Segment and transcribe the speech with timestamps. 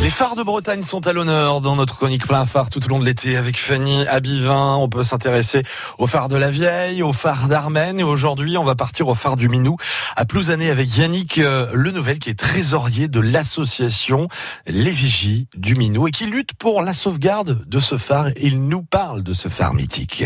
[0.00, 3.00] Les phares de Bretagne sont à l'honneur dans notre chronique plein phare tout au long
[3.00, 4.76] de l'été avec Fanny Abivin.
[4.76, 5.64] On peut s'intéresser
[5.98, 9.36] aux phares de la Vieille, aux phares d'Armen et aujourd'hui on va partir au phare
[9.36, 9.76] du Minou
[10.14, 14.28] à Plouzané avec Yannick euh, Le Nouvel qui est trésorier de l'association
[14.68, 18.28] Les Vigies du Minou et qui lutte pour la sauvegarde de ce phare.
[18.40, 20.24] Il nous parle de ce phare mythique.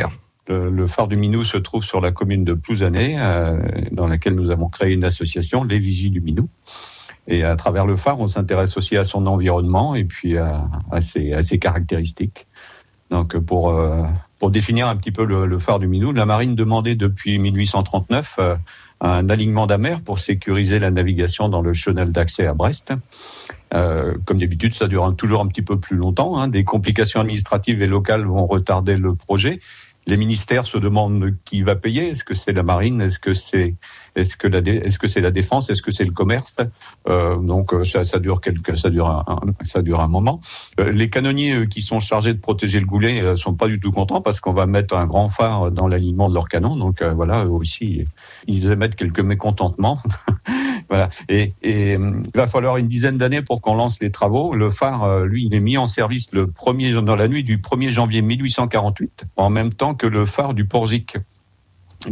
[0.49, 3.57] Le, phare du Minou se trouve sur la commune de Plouzané, euh,
[3.91, 6.49] dans laquelle nous avons créé une association, Les Vigies du Minou.
[7.29, 10.69] Et à travers le phare, on s'intéresse aussi à son environnement et puis à,
[11.01, 12.47] ses, caractéristiques.
[13.11, 14.03] Donc pour, euh,
[14.39, 18.57] pour définir un petit peu le, phare du Minou, la marine demandait depuis 1839 euh,
[19.01, 22.93] un alignement d'amer pour sécuriser la navigation dans le chenal d'accès à Brest.
[23.75, 26.39] Euh, comme d'habitude, ça dure toujours un petit peu plus longtemps.
[26.39, 26.49] Hein.
[26.49, 29.61] Des complications administratives et locales vont retarder le projet
[30.07, 32.09] les ministères se demandent qui va payer.
[32.09, 33.01] Est-ce que c'est la marine?
[33.01, 33.77] Est-ce que c'est
[34.15, 35.71] est-ce que la est-ce que c'est la défense?
[35.71, 36.59] Est-ce que c'est le commerce?
[37.09, 39.25] Euh, Donc euh, ça, ça, dure quelque ça dure un,
[39.65, 40.41] ça dure un moment.
[40.81, 43.93] Euh, les canonniers euh, qui sont chargés de protéger le goulet sont pas du tout
[43.93, 46.77] contents parce qu'on va mettre un grand phare dans l'alignement de leur canon.
[46.77, 48.05] Donc voilà, eux aussi
[48.47, 49.99] ils émettent quelques mécontentements.
[51.29, 54.55] Et, et, il va falloir une dizaine d'années pour qu'on lance les travaux.
[54.55, 57.91] Le phare, lui, il est mis en service le premier dans la nuit du 1er
[57.91, 61.17] janvier 1848, en même temps que le phare du Porzic.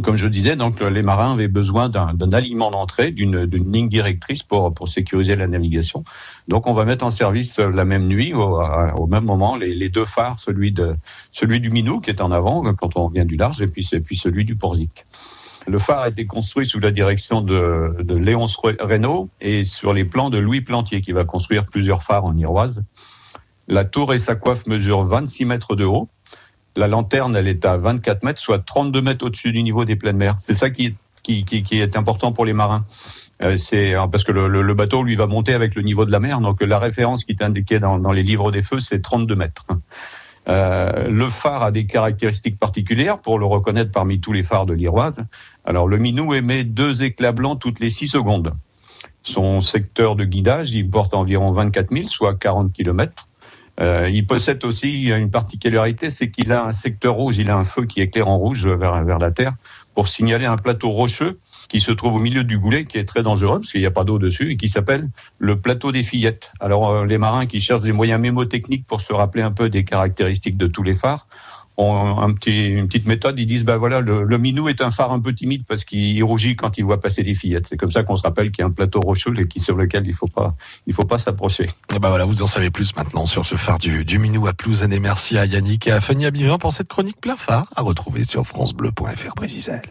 [0.03, 4.73] Comme je disais, donc les marins avaient besoin d'un alignement d'entrée, d'une ligne directrice pour,
[4.87, 6.05] sécuriser la navigation.
[6.47, 10.39] Donc on va mettre en service la même nuit, au, même moment, les, deux phares,
[10.39, 10.95] celui de
[11.31, 13.99] celui du Minou qui est en avant quand on vient du large, et puis, et
[13.99, 15.03] puis celui du Porzic.
[15.67, 20.05] Le phare a été construit sous la direction de, de Léonce Reynaud et sur les
[20.05, 22.83] plans de Louis Plantier, qui va construire plusieurs phares en Iroise.
[23.67, 26.09] La tour et sa coiffe mesurent 26 mètres de haut.
[26.75, 30.17] La lanterne, elle est à 24 mètres, soit 32 mètres au-dessus du niveau des pleines
[30.17, 30.35] mers.
[30.39, 32.85] C'est ça qui, qui, qui, est important pour les marins.
[33.43, 36.19] Euh, c'est parce que le, le, bateau lui va monter avec le niveau de la
[36.19, 39.35] mer, donc la référence qui est indiquée dans, dans les livres des feux, c'est 32
[39.35, 39.67] mètres.
[40.49, 44.73] Euh, le phare a des caractéristiques particulières pour le reconnaître parmi tous les phares de
[44.73, 45.23] l'Iroise.
[45.65, 48.53] Alors le Minou émet deux éclats blancs toutes les six secondes.
[49.23, 53.27] Son secteur de guidage, il porte environ 24 000, soit 40 km.
[53.79, 57.63] Euh, il possède aussi une particularité, c'est qu'il a un secteur rouge, il a un
[57.63, 59.53] feu qui éclaire en rouge vers, la Terre
[59.93, 63.23] pour signaler un plateau rocheux qui se trouve au milieu du goulet, qui est très
[63.23, 66.51] dangereux parce qu'il n'y a pas d'eau dessus, et qui s'appelle le plateau des fillettes.
[66.59, 69.83] Alors euh, les marins qui cherchent des moyens mémotechniques pour se rappeler un peu des
[69.83, 71.27] caractéristiques de tous les phares
[71.81, 73.39] un petit, une petite méthode.
[73.39, 76.55] Ils disent, bah voilà, le, minou est un phare un peu timide parce qu'il rougit
[76.55, 77.67] quand il voit passer des fillettes.
[77.67, 80.05] C'est comme ça qu'on se rappelle qu'il y a un plateau rocheux et sur lequel
[80.07, 80.55] il faut pas,
[80.91, 81.69] faut pas s'approcher.
[81.95, 84.99] Et bah voilà, vous en savez plus maintenant sur ce phare du, Minou à Plouzané.
[84.99, 88.45] Merci à Yannick et à Fanny Abivin pour cette chronique plein phare à retrouver sur
[88.45, 89.81] francebleu.fr Brésisel.